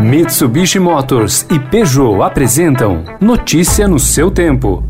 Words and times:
Mitsubishi 0.00 0.80
Motors 0.80 1.46
e 1.50 1.58
Peugeot 1.58 2.22
apresentam 2.22 3.04
Notícia 3.20 3.86
no 3.86 3.98
seu 3.98 4.30
tempo. 4.30 4.82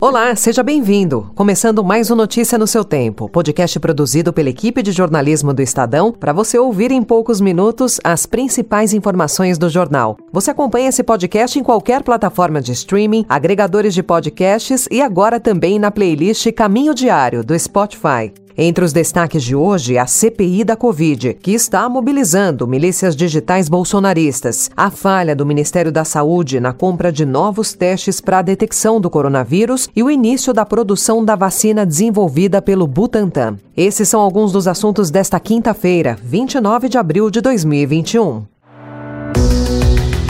Olá, 0.00 0.34
seja 0.34 0.62
bem-vindo. 0.62 1.30
Começando 1.34 1.84
mais 1.84 2.10
um 2.10 2.14
Notícia 2.14 2.56
no 2.56 2.66
seu 2.66 2.82
tempo, 2.82 3.28
podcast 3.28 3.78
produzido 3.78 4.32
pela 4.32 4.48
equipe 4.48 4.82
de 4.82 4.90
jornalismo 4.90 5.52
do 5.52 5.60
Estadão 5.60 6.12
para 6.12 6.32
você 6.32 6.58
ouvir 6.58 6.90
em 6.90 7.02
poucos 7.02 7.40
minutos 7.40 8.00
as 8.02 8.24
principais 8.24 8.94
informações 8.94 9.58
do 9.58 9.68
jornal. 9.68 10.16
Você 10.32 10.50
acompanha 10.50 10.88
esse 10.88 11.02
podcast 11.02 11.58
em 11.58 11.62
qualquer 11.62 12.02
plataforma 12.02 12.60
de 12.60 12.72
streaming, 12.72 13.26
agregadores 13.28 13.92
de 13.92 14.02
podcasts 14.02 14.88
e 14.90 15.02
agora 15.02 15.38
também 15.38 15.78
na 15.78 15.90
playlist 15.90 16.50
Caminho 16.52 16.94
Diário 16.94 17.44
do 17.44 17.58
Spotify. 17.58 18.32
Entre 18.60 18.84
os 18.84 18.92
destaques 18.92 19.44
de 19.44 19.54
hoje, 19.54 19.96
a 19.96 20.04
CPI 20.04 20.64
da 20.64 20.74
Covid, 20.74 21.34
que 21.34 21.52
está 21.52 21.88
mobilizando 21.88 22.66
milícias 22.66 23.14
digitais 23.14 23.68
bolsonaristas, 23.68 24.68
a 24.76 24.90
falha 24.90 25.36
do 25.36 25.46
Ministério 25.46 25.92
da 25.92 26.04
Saúde 26.04 26.58
na 26.58 26.72
compra 26.72 27.12
de 27.12 27.24
novos 27.24 27.72
testes 27.72 28.20
para 28.20 28.40
a 28.40 28.42
detecção 28.42 29.00
do 29.00 29.08
coronavírus 29.08 29.88
e 29.94 30.02
o 30.02 30.10
início 30.10 30.52
da 30.52 30.66
produção 30.66 31.24
da 31.24 31.36
vacina 31.36 31.86
desenvolvida 31.86 32.60
pelo 32.60 32.88
Butantan. 32.88 33.58
Esses 33.76 34.08
são 34.08 34.20
alguns 34.20 34.50
dos 34.50 34.66
assuntos 34.66 35.08
desta 35.08 35.38
quinta-feira, 35.38 36.18
29 36.20 36.88
de 36.88 36.98
abril 36.98 37.30
de 37.30 37.40
2021. 37.40 38.42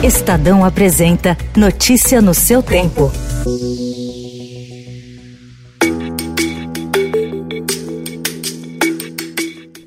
Estadão 0.05 0.66
apresenta 0.66 1.34
Notícia 1.56 2.20
no 2.20 2.34
seu 2.34 2.62
tempo. 2.62 3.10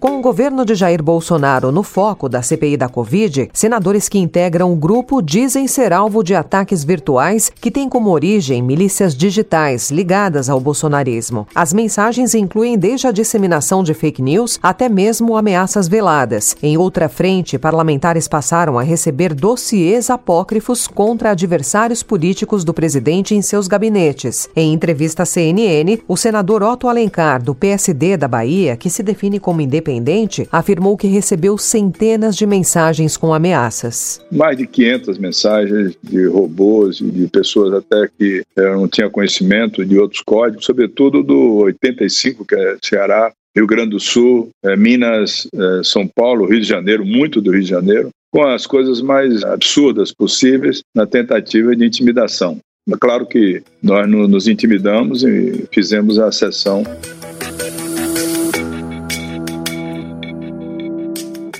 Com 0.02 0.18
o 0.18 0.22
governo 0.22 0.66
de 0.66 0.74
Jair 0.74 1.04
Bolsonaro 1.04 1.72
no 1.72 1.84
foco 1.84 2.28
da 2.28 2.42
CPI 2.42 2.76
da 2.76 2.90
Covid, 2.90 3.52
senadores 3.54 4.10
que 4.10 4.18
integram 4.18 4.74
o 4.74 4.76
grupo 4.76 5.22
dizem 5.22 5.68
ser 5.68 5.94
alvo 5.94 6.24
de 6.24 6.34
ataques 6.34 6.84
virtuais 6.84 7.52
que 7.62 7.70
têm 7.70 7.88
como 7.88 8.10
origem 8.10 8.64
milícias 8.64 9.16
digitais 9.16 9.92
ligadas 9.92 10.50
ao 10.50 10.60
bolsonarismo. 10.60 11.46
As 11.54 11.72
mensagens 11.72 12.34
incluem 12.34 12.80
desde 12.80 13.06
a 13.06 13.12
disseminação 13.12 13.84
de 13.84 13.94
fake 13.94 14.24
news 14.24 14.58
até 14.64 14.90
mesmo 14.90 15.38
ameaças 15.38 15.88
veladas. 15.88 16.58
Em 16.64 16.80
outra 16.80 17.08
frente, 17.08 17.60
parlamentares 17.60 18.28
passaram 18.28 18.80
a 18.80 18.82
receber 18.82 19.36
dossiês 19.36 20.10
apócrifos 20.10 20.88
contra 20.88 21.30
adversários 21.30 22.02
políticos 22.02 22.64
do 22.64 22.74
presidente 22.74 23.36
em 23.36 23.42
seus 23.44 23.68
gabinetes. 23.68 24.50
Em 24.56 24.74
entrevista 24.74 25.22
à 25.22 25.26
CNN, 25.28 26.02
o 26.08 26.18
senador 26.18 26.64
Otto 26.64 26.88
Alencar, 26.88 27.40
do 27.44 27.54
PSD 27.54 28.18
da 28.18 28.28
Bahia, 28.28 28.76
que 28.76 28.90
se 28.90 29.04
define 29.04 29.40
como 29.40 29.62
independente, 29.62 29.91
independente, 29.92 30.48
afirmou 30.52 30.96
que 30.96 31.08
recebeu 31.08 31.58
centenas 31.58 32.36
de 32.36 32.46
mensagens 32.46 33.18
com 33.18 33.34
ameaças. 33.34 34.22
Mais 34.32 34.58
de 34.58 34.66
500 34.66 35.18
mensagens 35.18 35.98
de 36.02 36.26
robôs 36.28 37.02
e 37.02 37.12
de 37.12 37.28
pessoas 37.28 37.74
até 37.74 38.10
que 38.18 38.44
é, 38.58 38.72
não 38.74 38.88
tinham 38.88 39.10
conhecimento 39.10 39.86
de 39.86 39.98
outros 39.98 40.22
códigos, 40.22 40.66
sobretudo 40.66 41.24
do 41.24 41.58
85, 41.64 42.46
que 42.46 42.56
é 42.56 42.78
Ceará, 42.84 43.32
Rio 43.56 43.68
Grande 43.68 43.92
do 43.92 44.00
Sul, 44.00 44.50
é, 44.64 44.76
Minas, 44.78 45.48
é, 45.54 45.84
São 45.84 46.08
Paulo, 46.08 46.46
Rio 46.46 46.62
de 46.62 46.68
Janeiro, 46.68 47.06
muito 47.06 47.42
do 47.42 47.52
Rio 47.52 47.62
de 47.62 47.70
Janeiro, 47.70 48.10
com 48.32 48.44
as 48.44 48.66
coisas 48.66 49.02
mais 49.02 49.44
absurdas 49.44 50.14
possíveis 50.14 50.82
na 50.96 51.06
tentativa 51.06 51.76
de 51.76 51.86
intimidação. 51.86 52.58
Claro 53.00 53.28
que 53.28 53.62
nós 53.84 54.10
nos 54.10 54.48
intimidamos 54.48 55.24
e 55.24 55.68
fizemos 55.72 56.18
a 56.18 56.32
sessão 56.32 56.84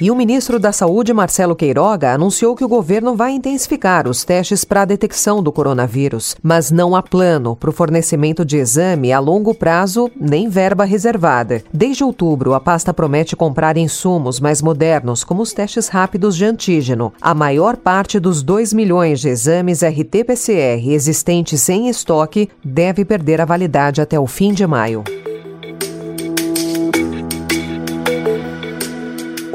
E 0.02 0.10
o 0.10 0.16
ministro 0.16 0.60
da 0.60 0.72
Saúde, 0.72 1.14
Marcelo 1.14 1.56
Queiroga, 1.56 2.12
anunciou 2.12 2.56
que 2.56 2.66
o 2.66 2.68
governo 2.68 3.16
vai 3.16 3.34
intensificar 3.34 4.08
os 4.08 4.24
testes 4.24 4.66
para 4.66 4.82
a 4.82 4.86
detecção 4.86 5.44
do 5.44 5.52
coronavírus, 5.52 6.36
mas 6.42 6.72
não 6.72 6.96
há 6.96 7.04
plano 7.04 7.56
para 7.56 7.70
o 7.70 7.74
fornecimento 7.74 8.44
de 8.44 8.58
exame 8.58 9.14
a 9.14 9.20
longo 9.20 9.54
prazo 9.54 10.10
nem 10.20 10.50
verba 10.50 10.86
reservada. 10.86 11.64
Desde 11.72 12.04
outubro, 12.04 12.56
a 12.56 12.60
pasta 12.60 12.92
promete 12.92 13.36
comprar 13.36 13.78
insumos 13.78 14.40
mais 14.40 14.60
modernos, 14.60 15.24
como 15.24 15.44
os 15.44 15.54
testes 15.54 15.88
rápidos 15.88 16.36
de 16.36 16.46
antígeno. 16.46 17.14
A 17.22 17.36
maior 17.36 17.78
parte 17.78 18.20
dos 18.20 18.42
2 18.42 18.74
milhões 18.74 19.20
de 19.20 19.30
exames 19.30 19.84
RT-PCR 19.84 20.90
existentes 20.90 21.70
em 21.70 21.90
estoque 21.90 22.50
deve 22.66 23.06
perder 23.06 23.40
a 23.40 23.46
validade 23.46 24.02
até 24.02 24.20
o 24.20 24.26
fim 24.26 24.52
de 24.52 24.66
maio. 24.66 25.04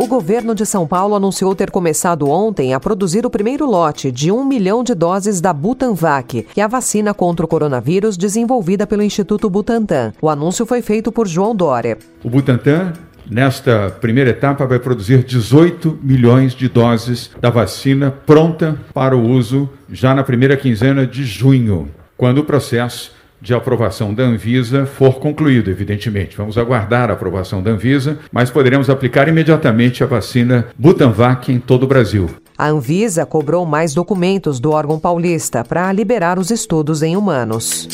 O 0.07 0.09
governo 0.09 0.55
de 0.55 0.65
São 0.65 0.87
Paulo 0.87 1.17
anunciou 1.17 1.53
ter 1.53 1.69
começado 1.69 2.31
ontem 2.31 2.73
a 2.73 2.79
produzir 2.79 3.27
o 3.27 3.31
primeiro 3.31 3.67
lote 3.67 4.13
de 4.13 4.31
um 4.31 4.45
milhão 4.45 4.85
de 4.85 4.95
doses 4.95 5.41
da 5.41 5.53
Butanvac, 5.53 6.47
que 6.55 6.61
é 6.61 6.65
a 6.65 6.69
vacina 6.69 7.13
contra 7.13 7.45
o 7.45 7.49
coronavírus 7.49 8.17
desenvolvida 8.17 8.87
pelo 8.87 9.03
Instituto 9.03 9.51
Butantan. 9.51 10.13
O 10.23 10.31
anúncio 10.31 10.65
foi 10.65 10.81
feito 10.81 11.11
por 11.11 11.27
João 11.27 11.57
Dória. 11.57 11.99
O 12.23 12.31
Butantan 12.31 12.93
Nesta 13.29 13.91
primeira 14.01 14.31
etapa, 14.31 14.65
vai 14.65 14.79
produzir 14.79 15.25
18 15.25 15.99
milhões 16.01 16.55
de 16.55 16.69
doses 16.69 17.33
da 17.41 17.51
vacina 17.51 18.09
pronta 18.09 18.79
para 18.95 19.17
o 19.17 19.29
uso 19.29 19.69
já 19.91 20.15
na 20.15 20.23
primeira 20.23 20.57
quinzena 20.57 21.05
de 21.05 21.25
junho, 21.25 21.91
quando 22.17 22.39
o 22.39 22.45
processo 22.45 23.16
de 23.41 23.55
aprovação 23.55 24.13
da 24.13 24.23
Anvisa 24.23 24.87
for 24.87 25.19
concluído, 25.19 25.71
evidentemente. 25.71 26.37
Vamos 26.37 26.59
aguardar 26.59 27.11
a 27.11 27.13
aprovação 27.15 27.63
da 27.63 27.71
Anvisa, 27.71 28.19
mas 28.33 28.51
poderemos 28.51 28.91
aplicar 28.91 29.29
imediatamente 29.29 30.03
a 30.03 30.07
vacina 30.07 30.67
Butanvac 30.79 31.53
em 31.53 31.59
todo 31.59 31.85
o 31.85 31.87
Brasil. 31.87 32.31
A 32.59 32.69
Anvisa 32.69 33.27
cobrou 33.27 33.67
mais 33.67 33.93
documentos 33.93 34.59
do 34.59 34.73
órgão 34.73 34.99
paulista 34.99 35.63
para 35.63 35.93
liberar 35.93 36.39
os 36.39 36.51
estudos 36.51 37.03
em 37.03 37.17
humanos. 37.17 37.89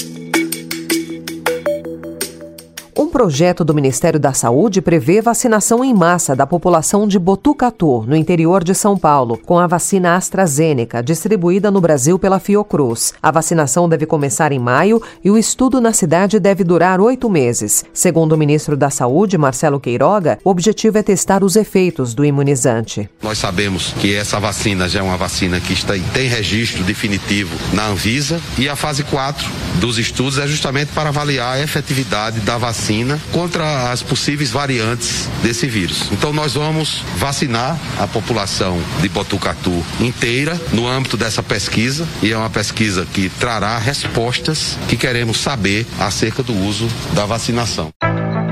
Projeto 3.13 3.63
do 3.63 3.75
Ministério 3.75 4.19
da 4.19 4.33
Saúde 4.33 4.81
prevê 4.81 5.21
vacinação 5.21 5.85
em 5.85 5.93
massa 5.93 6.35
da 6.35 6.47
população 6.47 7.07
de 7.07 7.19
Botucatu, 7.19 8.07
no 8.09 8.17
interior 8.17 8.65
de 8.65 8.75
São 8.75 8.97
Paulo, 8.97 9.39
com 9.45 9.59
a 9.59 9.67
vacina 9.67 10.17
AstraZeneca, 10.17 11.03
distribuída 11.03 11.71
no 11.71 11.79
Brasil 11.79 12.19
pela 12.19 12.41
Fiocruz. 12.41 13.13
A 13.23 13.31
vacinação 13.31 13.87
deve 13.87 14.07
começar 14.07 14.51
em 14.51 14.59
maio 14.59 15.01
e 15.23 15.31
o 15.31 15.37
estudo 15.37 15.79
na 15.79 15.93
cidade 15.93 16.41
deve 16.41 16.65
durar 16.65 17.03
oito 17.03 17.29
meses. 17.29 17.85
Segundo 17.93 18.33
o 18.33 18.39
ministro 18.39 18.79
da 18.79 18.89
Saúde, 18.89 19.37
Marcelo 19.37 19.79
Queiroga, 19.79 20.39
o 20.43 20.49
objetivo 20.49 20.97
é 20.97 21.03
testar 21.03 21.45
os 21.45 21.55
efeitos 21.55 22.15
do 22.15 22.25
imunizante. 22.25 23.11
Nós 23.23 23.37
sabemos 23.37 23.93
que 24.01 24.15
essa 24.15 24.41
vacina 24.41 24.89
já 24.89 25.01
é 25.01 25.03
uma 25.03 25.19
vacina 25.19 25.61
que 25.61 25.75
está, 25.75 25.93
tem 26.15 26.29
registro 26.29 26.83
definitivo 26.83 27.55
na 27.75 27.89
Anvisa 27.89 28.41
e 28.57 28.71
a 28.71 28.75
fase 28.75 29.05
4 29.05 29.47
dos 29.79 29.99
estudos 29.99 30.39
é 30.39 30.47
justamente 30.47 30.93
para 30.93 31.11
avaliar 31.11 31.57
a 31.57 31.63
efetividade 31.63 32.41
da 32.41 32.57
vacina 32.57 33.02
vacina 33.03 33.21
contra 33.33 33.91
as 33.91 34.03
possíveis 34.03 34.51
variantes 34.51 35.29
desse 35.43 35.67
vírus. 35.67 36.09
Então 36.13 36.33
nós 36.33 36.55
vamos 36.55 37.03
vacinar 37.17 37.77
a 37.99 38.07
população 38.07 38.81
de 39.01 39.09
Botucatu 39.09 39.85
inteira 40.01 40.59
no 40.73 40.87
âmbito 40.87 41.17
dessa 41.17 41.43
pesquisa 41.43 42.07
e 42.23 42.33
é 42.33 42.37
uma 42.37 42.51
pesquisa 42.51 43.07
que 43.13 43.29
trará 43.29 43.79
respostas 43.79 44.79
que 44.89 44.97
queremos 44.97 45.39
saber 45.39 45.87
acerca 45.99 46.43
do 46.43 46.55
uso 46.55 46.89
da 47.13 47.27
vacinação. 47.27 47.89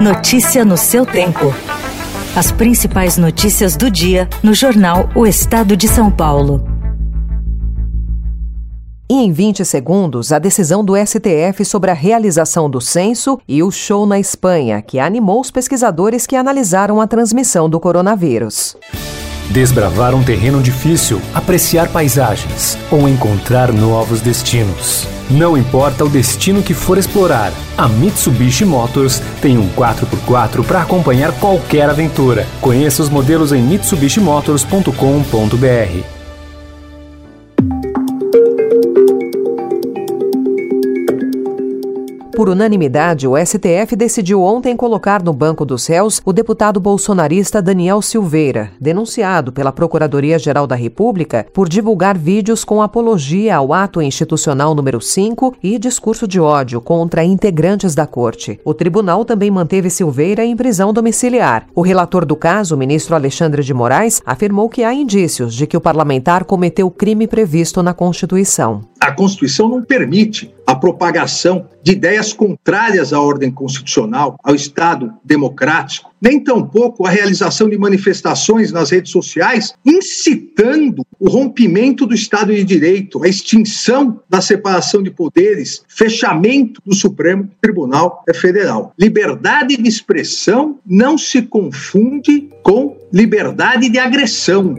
Notícia 0.01 0.65
no 0.65 0.77
seu 0.77 1.07
tempo. 1.07 1.55
As 2.35 2.51
principais 2.51 3.17
notícias 3.17 3.77
do 3.77 3.91
dia 3.91 4.29
no 4.43 4.55
jornal 4.55 5.11
O 5.15 5.27
Estado 5.27 5.77
de 5.77 5.89
São 5.89 6.11
Paulo. 6.11 6.70
E 9.11 9.15
em 9.15 9.31
20 9.33 9.65
segundos, 9.65 10.31
a 10.31 10.39
decisão 10.39 10.85
do 10.85 10.95
STF 10.95 11.65
sobre 11.65 11.91
a 11.91 11.95
realização 11.95 12.71
do 12.71 12.81
censo 12.81 13.41
e 13.49 13.61
o 13.61 13.69
show 13.69 14.07
na 14.07 14.21
Espanha, 14.21 14.81
que 14.81 15.01
animou 15.01 15.41
os 15.41 15.51
pesquisadores 15.51 16.29
que 16.29 16.37
analisaram 16.37 17.01
a 17.01 17.09
transmissão 17.09 17.69
do 17.69 17.81
coronavírus. 17.81 18.77
Desbravar 19.51 20.15
um 20.15 20.23
terreno 20.23 20.63
difícil, 20.63 21.21
apreciar 21.35 21.89
paisagens 21.89 22.79
ou 22.89 23.09
encontrar 23.09 23.73
novos 23.73 24.21
destinos. 24.21 25.09
Não 25.29 25.59
importa 25.59 26.05
o 26.05 26.09
destino 26.09 26.63
que 26.63 26.73
for 26.73 26.97
explorar, 26.97 27.53
a 27.77 27.89
Mitsubishi 27.89 28.65
Motors 28.65 29.21
tem 29.43 29.59
um 29.59 29.69
4x4 29.71 30.65
para 30.65 30.83
acompanhar 30.83 31.33
qualquer 31.41 31.91
aventura. 31.91 32.47
Conheça 32.61 33.03
os 33.03 33.09
modelos 33.09 33.53
em 33.53 33.61
mitsubishimotors.com.br. 33.61 36.20
Por 42.41 42.49
unanimidade, 42.49 43.29
o 43.29 43.37
STF 43.37 43.95
decidiu 43.95 44.41
ontem 44.41 44.75
colocar 44.75 45.23
no 45.23 45.31
banco 45.31 45.63
dos 45.63 45.87
réus 45.87 46.23
o 46.25 46.33
deputado 46.33 46.81
bolsonarista 46.81 47.61
Daniel 47.61 48.01
Silveira, 48.01 48.71
denunciado 48.81 49.53
pela 49.53 49.71
Procuradoria-Geral 49.71 50.67
da 50.67 50.75
República 50.75 51.47
por 51.53 51.69
divulgar 51.69 52.17
vídeos 52.17 52.65
com 52.65 52.81
apologia 52.81 53.57
ao 53.57 53.75
ato 53.75 54.01
institucional 54.01 54.75
número 54.75 55.03
5 55.03 55.57
e 55.63 55.79
discurso 55.79 56.27
de 56.27 56.41
ódio 56.41 56.81
contra 56.81 57.23
integrantes 57.23 57.95
da 57.95 58.07
corte. 58.07 58.59
O 58.65 58.73
tribunal 58.73 59.23
também 59.23 59.51
manteve 59.51 59.91
Silveira 59.91 60.43
em 60.43 60.57
prisão 60.57 60.95
domiciliar. 60.95 61.67
O 61.75 61.83
relator 61.83 62.25
do 62.25 62.37
caso, 62.37 62.75
o 62.75 62.79
ministro 62.79 63.15
Alexandre 63.15 63.63
de 63.63 63.75
Moraes, 63.75 64.23
afirmou 64.25 64.71
que 64.71 64.83
há 64.83 64.95
indícios 64.95 65.55
de 65.55 65.67
que 65.67 65.77
o 65.77 65.81
parlamentar 65.81 66.45
cometeu 66.45 66.91
crime 66.91 67.27
previsto 67.27 67.83
na 67.83 67.93
Constituição. 67.93 68.81
A 68.99 69.13
Constituição 69.13 69.69
não 69.69 69.83
permite 69.83 70.55
a 70.71 70.75
propagação 70.77 71.67
de 71.83 71.91
ideias 71.91 72.33
contrárias 72.33 73.13
à 73.13 73.21
ordem 73.21 73.51
constitucional, 73.51 74.37
ao 74.41 74.55
Estado 74.55 75.13
democrático, 75.25 76.13
nem 76.23 76.39
tampouco 76.39 77.05
a 77.05 77.11
realização 77.11 77.69
de 77.69 77.77
manifestações 77.77 78.71
nas 78.71 78.91
redes 78.91 79.11
sociais 79.11 79.75
incitando 79.85 81.05
o 81.19 81.29
rompimento 81.29 82.07
do 82.07 82.15
Estado 82.15 82.55
de 82.55 82.63
Direito, 82.63 83.25
a 83.25 83.27
extinção 83.27 84.21
da 84.29 84.41
separação 84.41 85.03
de 85.03 85.11
poderes, 85.11 85.83
fechamento 85.89 86.81
do 86.87 86.95
Supremo 86.95 87.51
Tribunal 87.61 88.23
Federal. 88.33 88.93
Liberdade 88.97 89.77
de 89.77 89.89
expressão 89.89 90.79
não 90.87 91.19
se 91.19 91.43
confunde 91.43 92.49
com 92.63 92.97
liberdade 93.13 93.89
de 93.89 93.99
agressão. 93.99 94.77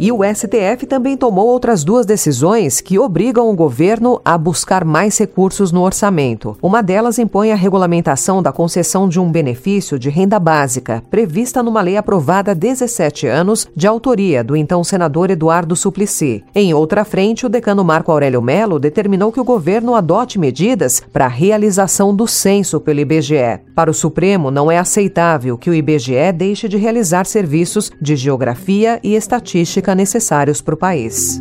E 0.00 0.12
o 0.12 0.20
STF 0.22 0.86
também 0.86 1.16
tomou 1.16 1.48
outras 1.48 1.82
duas 1.82 2.06
decisões 2.06 2.80
que 2.80 3.00
obrigam 3.00 3.50
o 3.50 3.56
governo 3.56 4.20
a 4.24 4.38
buscar 4.38 4.84
mais 4.84 5.18
recursos 5.18 5.72
no 5.72 5.82
orçamento. 5.82 6.56
Uma 6.62 6.80
delas 6.80 7.18
impõe 7.18 7.50
a 7.50 7.56
regulamentação 7.56 8.40
da 8.40 8.52
concessão 8.52 9.08
de 9.08 9.18
um 9.18 9.28
benefício 9.28 9.98
de 9.98 10.08
renda 10.08 10.38
básica, 10.38 11.02
prevista 11.10 11.64
numa 11.64 11.82
lei 11.82 11.96
aprovada 11.96 12.52
há 12.52 12.54
17 12.54 13.26
anos, 13.26 13.66
de 13.74 13.88
autoria 13.88 14.44
do 14.44 14.54
então 14.54 14.84
senador 14.84 15.32
Eduardo 15.32 15.74
Suplicy. 15.74 16.44
Em 16.54 16.72
outra 16.72 17.04
frente, 17.04 17.44
o 17.44 17.48
decano 17.48 17.82
Marco 17.82 18.12
Aurélio 18.12 18.40
Melo 18.40 18.78
determinou 18.78 19.32
que 19.32 19.40
o 19.40 19.44
governo 19.44 19.96
adote 19.96 20.38
medidas 20.38 21.02
para 21.12 21.24
a 21.24 21.28
realização 21.28 22.14
do 22.14 22.28
censo 22.28 22.80
pelo 22.80 23.00
IBGE. 23.00 23.58
Para 23.74 23.90
o 23.90 23.94
Supremo, 23.94 24.48
não 24.48 24.70
é 24.70 24.78
aceitável 24.78 25.58
que 25.58 25.68
o 25.68 25.74
IBGE 25.74 26.32
deixe 26.32 26.68
de 26.68 26.76
realizar 26.76 27.26
serviços 27.26 27.90
de 28.00 28.14
geografia 28.14 29.00
e 29.02 29.16
estatística 29.16 29.87
necessários 29.94 30.60
para 30.60 30.74
o 30.74 30.78
país. 30.78 31.40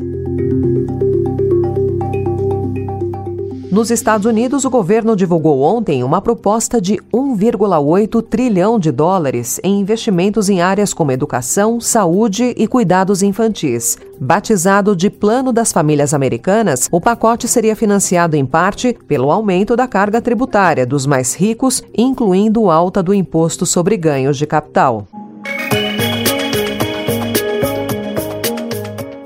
Nos 3.77 3.91
Estados 3.91 4.25
Unidos, 4.25 4.65
o 4.65 4.71
governo 4.71 5.15
divulgou 5.15 5.61
ontem 5.61 6.03
uma 6.03 6.19
proposta 6.19 6.81
de 6.81 6.95
1,8 7.13 8.23
trilhão 8.23 8.79
de 8.79 8.91
dólares 8.91 9.59
em 9.63 9.79
investimentos 9.79 10.49
em 10.49 10.61
áreas 10.61 10.95
como 10.95 11.11
educação, 11.11 11.79
saúde 11.79 12.55
e 12.57 12.67
cuidados 12.67 13.21
infantis. 13.21 13.95
Batizado 14.19 14.95
de 14.95 15.11
Plano 15.11 15.53
das 15.53 15.71
Famílias 15.71 16.11
Americanas, 16.11 16.88
o 16.91 16.99
pacote 16.99 17.47
seria 17.47 17.75
financiado 17.75 18.35
em 18.35 18.47
parte 18.47 18.97
pelo 19.07 19.29
aumento 19.29 19.75
da 19.75 19.88
carga 19.88 20.19
tributária 20.19 20.83
dos 20.83 21.05
mais 21.05 21.35
ricos, 21.35 21.83
incluindo 21.95 22.71
alta 22.71 23.03
do 23.03 23.13
imposto 23.13 23.63
sobre 23.63 23.95
ganhos 23.95 24.39
de 24.39 24.47
capital. 24.47 25.07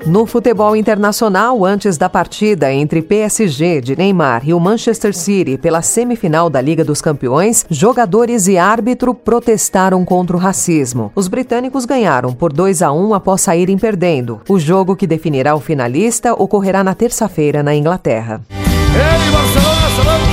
No 0.06 0.26
futebol 0.26 0.74
internacional, 0.74 1.64
antes 1.64 1.96
da 1.96 2.08
partida 2.08 2.72
entre 2.72 3.00
PSG 3.00 3.80
de 3.80 3.96
Neymar 3.96 4.42
e 4.44 4.52
o 4.52 4.58
Manchester 4.58 5.14
City 5.14 5.56
pela 5.56 5.80
semifinal 5.80 6.50
da 6.50 6.60
Liga 6.60 6.84
dos 6.84 7.00
Campeões, 7.00 7.64
jogadores 7.70 8.48
e 8.48 8.58
árbitro 8.58 9.14
protestaram 9.14 10.04
contra 10.04 10.36
o 10.36 10.40
racismo. 10.40 11.12
Os 11.14 11.28
britânicos 11.28 11.84
ganharam 11.84 12.32
por 12.32 12.52
2 12.52 12.82
a 12.82 12.90
1 12.90 13.14
após 13.14 13.42
saírem 13.42 13.78
perdendo. 13.78 14.40
O 14.48 14.58
jogo 14.58 14.96
que 14.96 15.06
definirá 15.06 15.54
o 15.54 15.60
finalista 15.60 16.34
ocorrerá 16.34 16.82
na 16.82 16.94
terça-feira 16.94 17.62
na 17.62 17.72
Inglaterra. 17.72 18.40
Ei, 18.50 19.30
Barcelona, 19.30 19.88
sabemos 19.96 20.31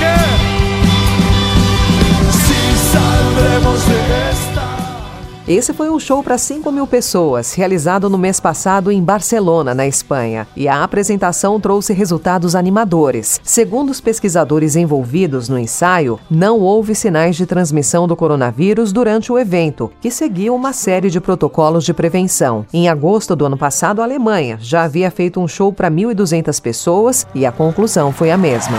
Esse 5.50 5.72
foi 5.72 5.90
um 5.90 5.98
show 5.98 6.22
para 6.22 6.38
5 6.38 6.70
mil 6.70 6.86
pessoas, 6.86 7.54
realizado 7.54 8.08
no 8.08 8.16
mês 8.16 8.38
passado 8.38 8.88
em 8.92 9.02
Barcelona, 9.02 9.74
na 9.74 9.84
Espanha. 9.84 10.46
E 10.54 10.68
a 10.68 10.84
apresentação 10.84 11.58
trouxe 11.58 11.92
resultados 11.92 12.54
animadores. 12.54 13.40
Segundo 13.42 13.90
os 13.90 14.00
pesquisadores 14.00 14.76
envolvidos 14.76 15.48
no 15.48 15.58
ensaio, 15.58 16.20
não 16.30 16.60
houve 16.60 16.94
sinais 16.94 17.34
de 17.34 17.46
transmissão 17.46 18.06
do 18.06 18.14
coronavírus 18.14 18.92
durante 18.92 19.32
o 19.32 19.38
evento, 19.40 19.90
que 20.00 20.08
seguiu 20.08 20.54
uma 20.54 20.72
série 20.72 21.10
de 21.10 21.20
protocolos 21.20 21.84
de 21.84 21.92
prevenção. 21.92 22.64
Em 22.72 22.88
agosto 22.88 23.34
do 23.34 23.44
ano 23.44 23.58
passado, 23.58 24.00
a 24.00 24.04
Alemanha 24.04 24.56
já 24.60 24.84
havia 24.84 25.10
feito 25.10 25.40
um 25.40 25.48
show 25.48 25.72
para 25.72 25.90
1.200 25.90 26.62
pessoas 26.62 27.26
e 27.34 27.44
a 27.44 27.50
conclusão 27.50 28.12
foi 28.12 28.30
a 28.30 28.38
mesma. 28.38 28.78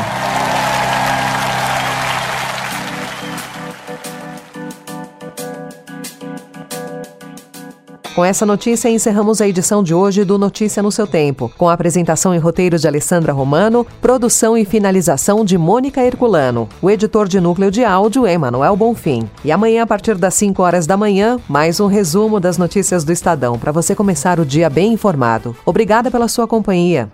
Com 8.13 8.25
essa 8.25 8.45
notícia, 8.45 8.89
encerramos 8.89 9.39
a 9.39 9.47
edição 9.47 9.81
de 9.81 9.93
hoje 9.93 10.25
do 10.25 10.37
Notícia 10.37 10.83
no 10.83 10.91
seu 10.91 11.07
Tempo, 11.07 11.49
com 11.57 11.69
a 11.69 11.73
apresentação 11.73 12.35
e 12.35 12.37
roteiro 12.37 12.77
de 12.77 12.85
Alessandra 12.85 13.31
Romano, 13.31 13.87
produção 14.01 14.57
e 14.57 14.65
finalização 14.65 15.45
de 15.45 15.57
Mônica 15.57 16.03
Herculano. 16.03 16.67
O 16.81 16.91
editor 16.91 17.25
de 17.25 17.39
núcleo 17.39 17.71
de 17.71 17.85
áudio 17.85 18.25
é 18.25 18.37
Manuel 18.37 18.75
Bonfim. 18.75 19.29
E 19.45 19.51
amanhã, 19.51 19.83
a 19.83 19.87
partir 19.87 20.15
das 20.15 20.33
5 20.33 20.61
horas 20.61 20.85
da 20.85 20.97
manhã, 20.97 21.39
mais 21.47 21.79
um 21.79 21.87
resumo 21.87 22.37
das 22.37 22.57
notícias 22.57 23.05
do 23.05 23.13
Estadão, 23.13 23.57
para 23.57 23.71
você 23.71 23.95
começar 23.95 24.41
o 24.41 24.45
dia 24.45 24.69
bem 24.69 24.91
informado. 24.91 25.55
Obrigada 25.65 26.11
pela 26.11 26.27
sua 26.27 26.45
companhia. 26.45 27.09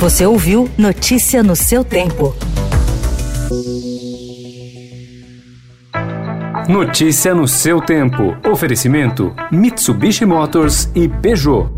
Você 0.00 0.26
ouviu 0.26 0.68
Notícia 0.76 1.44
no 1.44 1.54
seu 1.54 1.84
tempo. 1.84 2.34
Notícia 6.68 7.34
no 7.34 7.48
seu 7.48 7.80
tempo. 7.80 8.36
Oferecimento: 8.46 9.34
Mitsubishi 9.50 10.26
Motors 10.26 10.90
e 10.94 11.08
Peugeot. 11.08 11.77